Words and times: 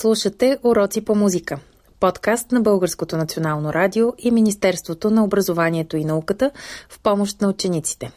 Слушате 0.00 0.58
Уроци 0.62 1.04
по 1.04 1.14
музика. 1.14 1.58
Подкаст 2.00 2.52
на 2.52 2.60
Българското 2.60 3.16
национално 3.16 3.72
радио 3.72 4.12
и 4.18 4.30
Министерството 4.30 5.10
на 5.10 5.24
образованието 5.24 5.96
и 5.96 6.04
науката 6.04 6.50
в 6.88 7.00
помощ 7.02 7.40
на 7.40 7.48
учениците. 7.48 8.12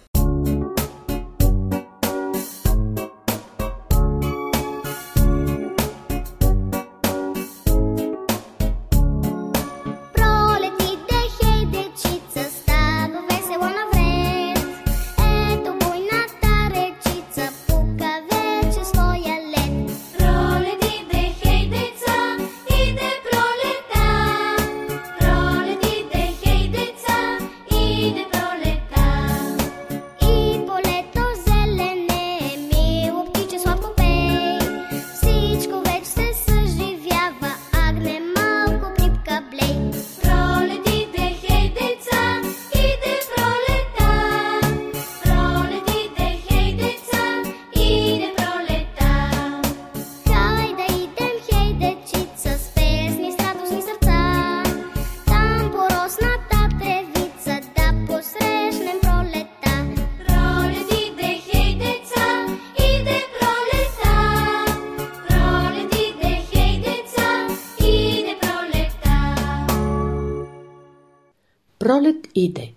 Пролет 71.91 72.27
иде. 72.35 72.73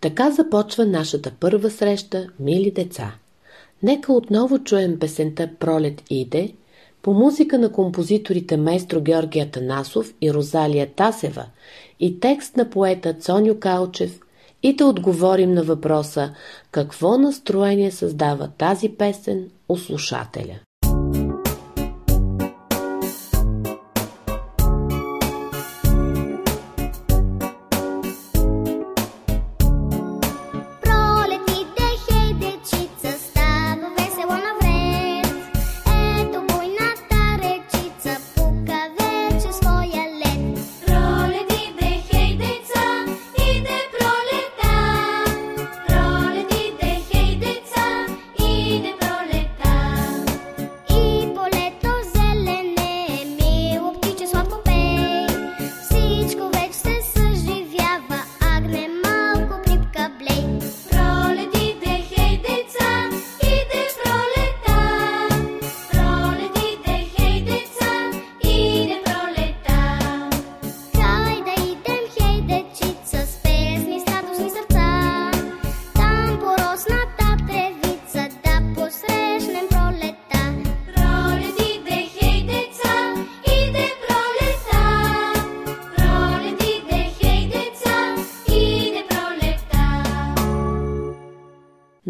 Така 0.00 0.30
започва 0.30 0.86
нашата 0.86 1.30
първа 1.40 1.70
среща, 1.70 2.26
мили 2.40 2.70
деца. 2.70 3.14
Нека 3.82 4.12
отново 4.12 4.58
чуем 4.58 4.98
песента 4.98 5.50
Пролет 5.60 6.02
иде 6.10 6.52
по 7.02 7.12
музика 7.12 7.58
на 7.58 7.72
композиторите 7.72 8.56
майстро 8.56 9.00
Георгия 9.00 9.50
Танасов 9.50 10.14
и 10.20 10.32
Розалия 10.32 10.86
Тасева 10.96 11.46
и 12.00 12.20
текст 12.20 12.56
на 12.56 12.70
поета 12.70 13.14
Цоню 13.14 13.60
Калчев 13.60 14.20
и 14.62 14.76
да 14.76 14.86
отговорим 14.86 15.52
на 15.52 15.62
въпроса 15.62 16.34
какво 16.70 17.18
настроение 17.18 17.90
създава 17.90 18.48
тази 18.58 18.88
песен 18.88 19.50
у 19.68 19.76
слушателя. 19.76 20.58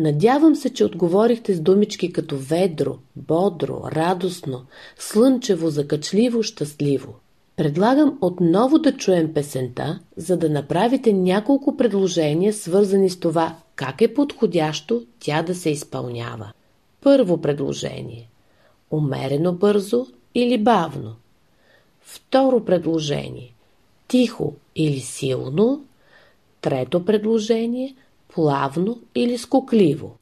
Надявам 0.06 0.56
се, 0.56 0.70
че 0.70 0.84
отговорихте 0.84 1.54
с 1.54 1.60
думички 1.60 2.12
като 2.12 2.36
ведро, 2.38 2.98
бодро, 3.16 3.82
радостно, 3.92 4.62
слънчево, 4.98 5.70
закачливо, 5.70 6.42
щастливо. 6.42 7.14
Предлагам 7.56 8.18
отново 8.20 8.78
да 8.78 8.96
чуем 8.96 9.34
песента, 9.34 10.00
за 10.16 10.36
да 10.36 10.50
направите 10.50 11.12
няколко 11.12 11.76
предложения, 11.76 12.52
свързани 12.52 13.10
с 13.10 13.20
това 13.20 13.56
как 13.76 14.00
е 14.00 14.14
подходящо 14.14 15.02
тя 15.20 15.42
да 15.42 15.54
се 15.54 15.70
изпълнява. 15.70 16.52
Първо 17.00 17.40
предложение. 17.40 18.28
Умерено 18.90 19.52
бързо 19.52 20.06
или 20.34 20.58
бавно. 20.58 21.14
Второ 22.00 22.64
предложение. 22.64 23.54
Тихо 24.08 24.54
или 24.76 25.00
силно. 25.00 25.84
Трето 26.60 27.04
предложение– 27.04 27.94
плавно 28.35 28.97
или 29.13 29.35
скокливо. 29.37 30.17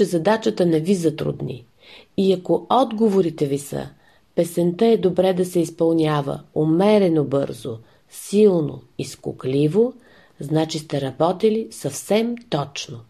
Че 0.00 0.04
задачата 0.04 0.66
не 0.66 0.80
ви 0.80 0.94
затрудни. 0.94 1.64
И 2.16 2.32
ако 2.32 2.66
отговорите 2.70 3.46
ви 3.46 3.58
са 3.58 3.88
песента 4.34 4.86
е 4.86 4.96
добре 4.96 5.32
да 5.32 5.44
се 5.44 5.60
изпълнява 5.60 6.40
умерено 6.54 7.24
бързо, 7.24 7.78
силно 8.10 8.82
и 8.98 9.04
скукливо, 9.04 9.94
значи 10.40 10.78
сте 10.78 11.00
работили 11.00 11.68
съвсем 11.70 12.34
точно. 12.50 13.00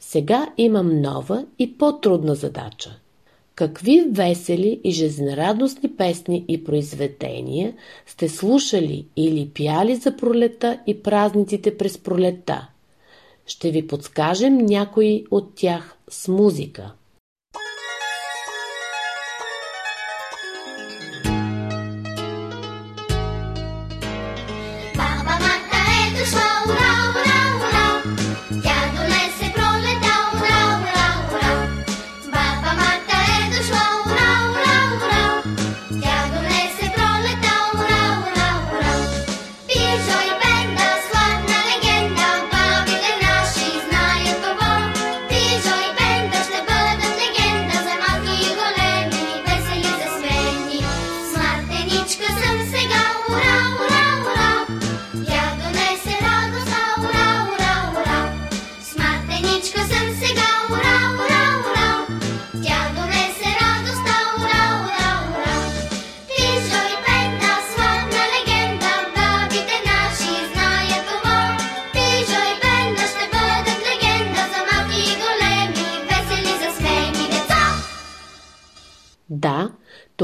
Сега 0.00 0.52
имам 0.58 1.00
нова 1.00 1.46
и 1.58 1.78
по-трудна 1.78 2.34
задача. 2.34 2.98
Какви 3.54 4.06
весели 4.10 4.80
и 4.84 4.90
жизнерадостни 4.90 5.96
песни 5.96 6.44
и 6.48 6.64
произведения 6.64 7.74
сте 8.06 8.28
слушали 8.28 9.06
или 9.16 9.50
пяли 9.54 9.96
за 9.96 10.16
пролета 10.16 10.80
и 10.86 11.02
празниците 11.02 11.76
през 11.76 11.98
пролета? 11.98 12.68
Ще 13.50 13.70
ви 13.70 13.86
подскажем 13.86 14.56
някои 14.56 15.24
от 15.30 15.54
тях 15.54 15.96
с 16.10 16.28
музика. 16.28 16.92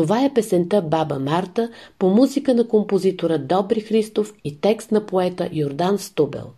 Това 0.06 0.24
е 0.24 0.34
песента 0.34 0.82
Баба 0.82 1.18
Марта 1.18 1.70
по 1.98 2.10
музика 2.10 2.54
на 2.54 2.68
композитора 2.68 3.38
Добри 3.38 3.80
Христов 3.80 4.34
и 4.44 4.60
текст 4.60 4.92
на 4.92 5.06
поета 5.06 5.48
Йордан 5.52 5.98
Стубел. 5.98 6.50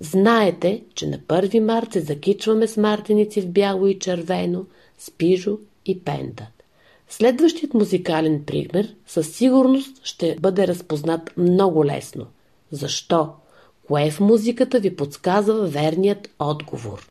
Знаете, 0.00 0.82
че 0.94 1.06
на 1.06 1.18
1 1.18 1.60
март 1.60 1.92
се 1.92 2.00
закичваме 2.00 2.66
с 2.66 2.76
мартеници 2.76 3.40
в 3.40 3.48
бяло 3.48 3.86
и 3.86 3.98
червено, 3.98 4.64
с 4.98 5.10
пижо 5.10 5.58
и 5.86 6.00
пенда. 6.00 6.46
Следващият 7.08 7.74
музикален 7.74 8.42
пример 8.46 8.94
със 9.06 9.28
сигурност 9.28 10.00
ще 10.02 10.36
бъде 10.40 10.66
разпознат 10.66 11.30
много 11.36 11.84
лесно. 11.84 12.26
Защо? 12.70 13.28
Кое 13.86 14.10
в 14.10 14.20
музиката 14.20 14.80
ви 14.80 14.96
подсказва 14.96 15.66
верният 15.66 16.30
отговор? 16.38 17.08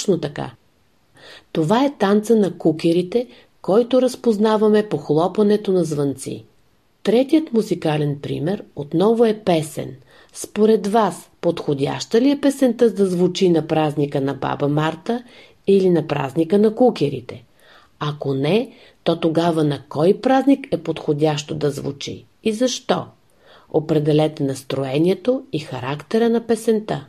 Точно 0.00 0.20
така. 0.20 0.50
Това 1.52 1.84
е 1.84 1.94
танца 1.98 2.36
на 2.36 2.58
кукерите, 2.58 3.26
който 3.62 4.02
разпознаваме 4.02 4.88
по 4.88 4.96
хлопането 4.96 5.72
на 5.72 5.84
звънци. 5.84 6.44
Третият 7.02 7.52
музикален 7.52 8.18
пример 8.22 8.64
отново 8.76 9.24
е 9.24 9.38
песен. 9.44 9.96
Според 10.32 10.86
вас, 10.86 11.30
подходяща 11.40 12.20
ли 12.20 12.30
е 12.30 12.40
песента 12.40 12.94
да 12.94 13.06
звучи 13.06 13.48
на 13.48 13.66
празника 13.66 14.20
на 14.20 14.34
баба 14.34 14.68
Марта 14.68 15.22
или 15.66 15.90
на 15.90 16.06
празника 16.06 16.58
на 16.58 16.74
кукерите? 16.74 17.44
Ако 17.98 18.34
не, 18.34 18.72
то 19.04 19.20
тогава 19.20 19.64
на 19.64 19.82
кой 19.88 20.14
празник 20.14 20.66
е 20.72 20.82
подходящо 20.82 21.54
да 21.54 21.70
звучи 21.70 22.24
и 22.44 22.52
защо? 22.52 23.04
Определете 23.70 24.42
настроението 24.42 25.42
и 25.52 25.58
характера 25.58 26.28
на 26.28 26.46
песента. 26.46 27.06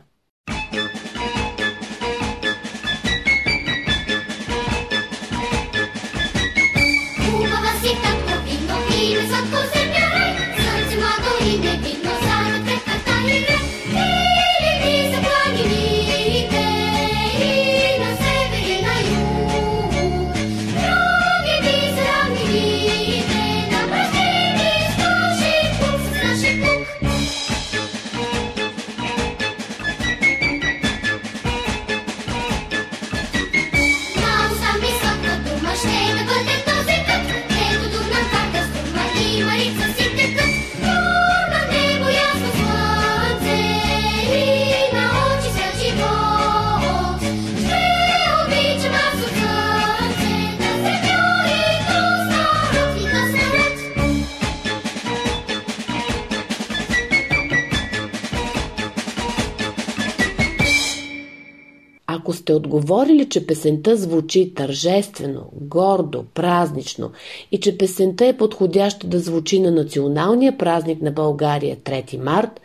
Сте 62.52 62.56
отговорили, 62.56 63.28
че 63.28 63.46
песента 63.46 63.96
звучи 63.96 64.54
тържествено, 64.54 65.44
гордо, 65.52 66.24
празнично 66.34 67.10
и 67.52 67.60
че 67.60 67.78
песента 67.78 68.26
е 68.26 68.36
подходяща 68.36 69.06
да 69.06 69.18
звучи 69.18 69.60
на 69.60 69.70
националния 69.70 70.58
празник 70.58 71.02
на 71.02 71.10
България 71.12 71.76
3 71.76 72.16
март, 72.16 72.60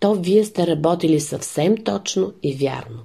то 0.00 0.14
вие 0.14 0.44
сте 0.44 0.66
работили 0.66 1.20
съвсем 1.20 1.76
точно 1.76 2.32
и 2.42 2.54
вярно. 2.54 2.98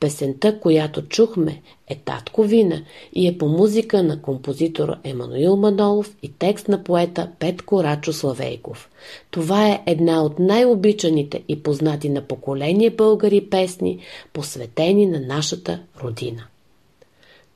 Песента, 0.00 0.60
която 0.60 1.02
чухме, 1.02 1.62
е 1.88 1.96
Татко 2.04 2.42
Вина 2.42 2.82
и 3.12 3.28
е 3.28 3.38
по 3.38 3.48
музика 3.48 4.02
на 4.02 4.22
композитора 4.22 4.98
Емануил 5.04 5.56
Манолов 5.56 6.16
и 6.22 6.32
текст 6.38 6.68
на 6.68 6.84
поета 6.84 7.30
Петко 7.38 7.84
Рачо 7.84 8.12
Славейков. 8.12 8.90
Това 9.30 9.68
е 9.68 9.82
една 9.86 10.22
от 10.22 10.38
най-обичаните 10.38 11.42
и 11.48 11.62
познати 11.62 12.08
на 12.08 12.22
поколение 12.22 12.90
българи 12.90 13.50
песни, 13.50 13.98
посветени 14.32 15.06
на 15.06 15.20
нашата 15.20 15.80
родина. 16.02 16.44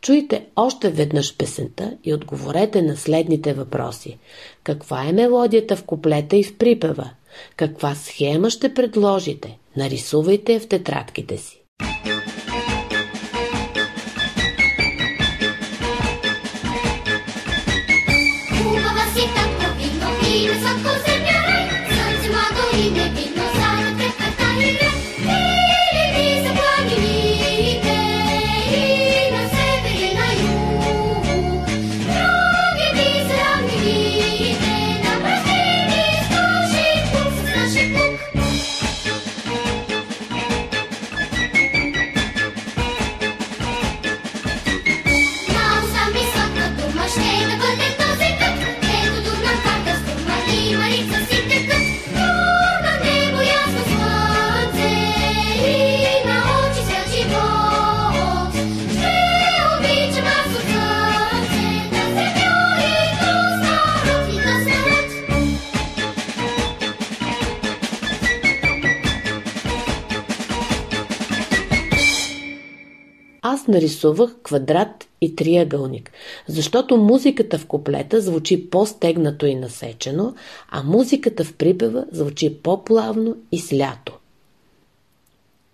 Чуйте 0.01 0.47
още 0.57 0.91
веднъж 0.91 1.37
песента 1.37 1.97
и 2.05 2.15
отговорете 2.15 2.83
на 2.83 2.97
следните 2.97 3.53
въпроси. 3.53 4.19
Каква 4.63 5.05
е 5.05 5.13
мелодията 5.13 5.77
в 5.77 5.85
куплета 5.85 6.37
и 6.37 6.45
в 6.45 6.59
припева? 6.59 7.11
Каква 7.57 7.95
схема 7.95 8.51
ще 8.51 8.75
предложите? 8.75 9.59
Нарисувайте 9.77 10.61
в 10.61 10.69
тетрадките 10.69 11.39
си. 11.39 11.63
Нарисувах 73.77 74.37
квадрат 74.43 75.09
и 75.21 75.37
триъгълник, 75.37 76.13
защото 76.49 76.97
музиката 76.97 77.59
в 77.59 77.67
куплета 77.67 78.21
звучи 78.21 78.71
по-стегнато 78.71 79.47
и 79.47 79.55
насечено, 79.55 80.35
а 80.69 80.83
музиката 80.83 81.45
в 81.45 81.55
припева 81.55 82.05
звучи 82.13 82.55
по-плавно 82.55 83.37
и 83.53 83.59
слято. 83.59 84.13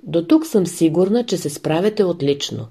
До 0.02 0.24
тук 0.24 0.46
съм 0.46 0.66
сигурна, 0.66 1.26
че 1.26 1.36
се 1.36 1.50
справяте 1.50 2.04
отлично. 2.04 2.66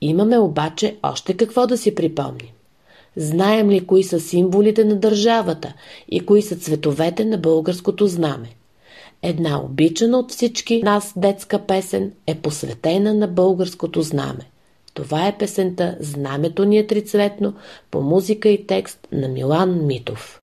Имаме 0.00 0.38
обаче 0.38 0.96
още 1.02 1.34
какво 1.34 1.66
да 1.66 1.78
си 1.78 1.94
припомним. 1.94 2.52
Знаем 3.16 3.70
ли 3.70 3.86
кои 3.86 4.02
са 4.02 4.20
символите 4.20 4.84
на 4.84 4.96
държавата 4.96 5.72
и 6.08 6.26
кои 6.26 6.42
са 6.42 6.56
цветовете 6.56 7.24
на 7.24 7.38
българското 7.38 8.06
знаме? 8.06 8.48
Една 9.22 9.62
обичана 9.64 10.18
от 10.18 10.30
всички 10.32 10.82
нас 10.82 11.12
детска 11.16 11.58
песен 11.58 12.12
е 12.26 12.34
посветена 12.34 13.14
на 13.14 13.28
българското 13.28 14.02
знаме. 14.02 14.50
Това 14.96 15.28
е 15.28 15.38
песента 15.38 15.96
«Знамето 16.00 16.64
ни 16.64 16.78
е 16.78 16.86
трицветно» 16.86 17.54
по 17.90 18.00
музика 18.00 18.48
и 18.48 18.66
текст 18.66 19.08
на 19.12 19.28
Милан 19.28 19.86
Митов. 19.86 20.40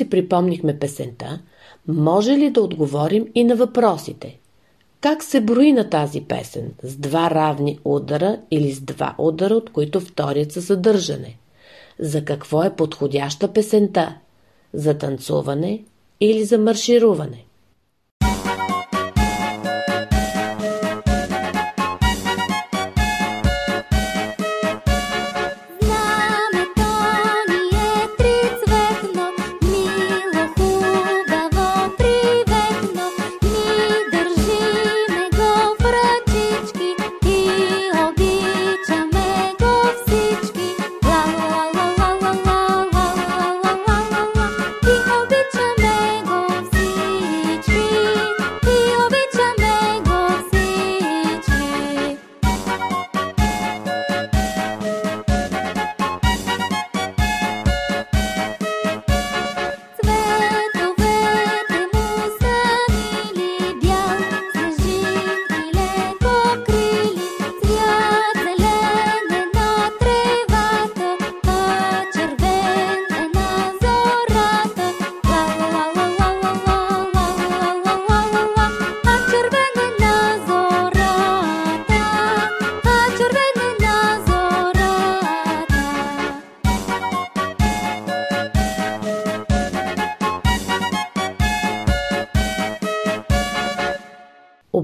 Си 0.00 0.10
припомнихме 0.10 0.78
песента, 0.78 1.40
може 1.88 2.32
ли 2.32 2.50
да 2.50 2.62
отговорим 2.62 3.26
и 3.34 3.44
на 3.44 3.56
въпросите? 3.56 4.38
Как 5.00 5.22
се 5.22 5.40
брои 5.40 5.72
на 5.72 5.90
тази 5.90 6.20
песен? 6.20 6.72
С 6.82 6.96
два 6.96 7.30
равни 7.30 7.78
удара 7.84 8.40
или 8.50 8.72
с 8.72 8.80
два 8.80 9.14
удара, 9.18 9.54
от 9.54 9.70
които 9.72 10.00
вторият 10.00 10.52
са 10.52 10.60
задържане? 10.60 11.36
За 11.98 12.24
какво 12.24 12.62
е 12.62 12.76
подходяща 12.76 13.52
песента? 13.52 14.16
За 14.74 14.98
танцуване 14.98 15.84
или 16.20 16.44
за 16.44 16.58
маршируване? 16.58 17.44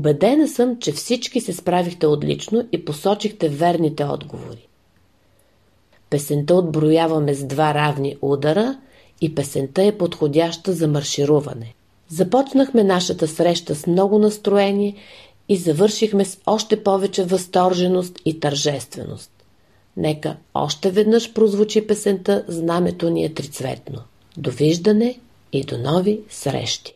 Обедена 0.06 0.48
съм, 0.48 0.78
че 0.78 0.92
всички 0.92 1.40
се 1.40 1.52
справихте 1.52 2.06
отлично 2.06 2.68
и 2.72 2.84
посочихте 2.84 3.48
верните 3.48 4.04
отговори. 4.04 4.68
Песента 6.10 6.54
отброяваме 6.54 7.34
с 7.34 7.44
два 7.44 7.74
равни 7.74 8.16
удара 8.22 8.78
и 9.20 9.34
песента 9.34 9.82
е 9.82 9.98
подходяща 9.98 10.72
за 10.72 10.88
маршируване. 10.88 11.74
Започнахме 12.08 12.84
нашата 12.84 13.28
среща 13.28 13.74
с 13.74 13.86
много 13.86 14.18
настроение 14.18 14.94
и 15.48 15.56
завършихме 15.56 16.24
с 16.24 16.38
още 16.46 16.82
повече 16.82 17.24
възторженост 17.24 18.18
и 18.24 18.40
тържественост. 18.40 19.30
Нека 19.96 20.36
още 20.54 20.90
веднъж 20.90 21.32
прозвучи 21.32 21.86
песента 21.86 22.44
«Знамето 22.48 23.10
ни 23.10 23.24
е 23.24 23.34
трицветно». 23.34 24.02
Довиждане 24.36 25.18
и 25.52 25.64
до 25.64 25.78
нови 25.78 26.20
срещи! 26.30 26.95